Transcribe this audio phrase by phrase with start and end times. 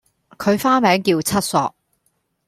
[0.39, 1.75] 佢花名叫七索